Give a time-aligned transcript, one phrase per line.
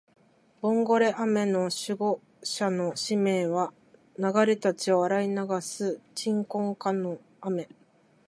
[0.61, 3.71] ボンゴレ雨の守護者の使命は、
[4.17, 7.69] 流れた血を洗い流す鎮魂歌の雨